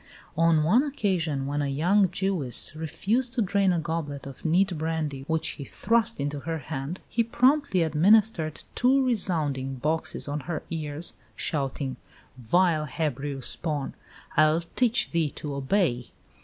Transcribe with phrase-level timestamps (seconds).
[0.35, 5.25] On one occasion, when a young Jewess refused to drain a goblet of neat brandy
[5.27, 11.13] which he thrust into her hand, he promptly administered two resounding boxes on her ears,
[11.35, 11.97] shouting,
[12.35, 13.93] "Vile Hebrew spawn!
[14.35, 16.09] I'll teach thee to obey."